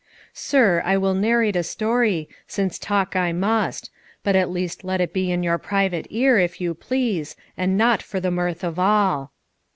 "Sir, 0.33 0.81
I 0.83 0.97
will 0.97 1.13
narrate 1.13 1.55
a 1.55 1.61
story, 1.61 2.27
since 2.47 2.79
talk 2.79 3.15
I 3.15 3.31
must; 3.33 3.91
but 4.23 4.35
at 4.35 4.49
least 4.49 4.83
let 4.83 4.99
it 4.99 5.13
be 5.13 5.29
in 5.31 5.43
your 5.43 5.59
private 5.59 6.07
ear, 6.09 6.39
if 6.39 6.59
you 6.59 6.73
please, 6.73 7.35
and 7.55 7.77
not 7.77 8.01
for 8.01 8.19
the 8.19 8.31
mirth 8.31 8.63
of 8.63 8.79
all." 8.79 9.31